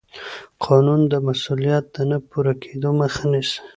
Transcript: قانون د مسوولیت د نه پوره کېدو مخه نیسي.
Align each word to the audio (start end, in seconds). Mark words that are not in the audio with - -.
قانون 0.65 1.01
د 1.11 1.13
مسوولیت 1.25 1.85
د 1.95 1.97
نه 2.09 2.17
پوره 2.29 2.53
کېدو 2.63 2.89
مخه 2.99 3.23
نیسي. 3.31 3.59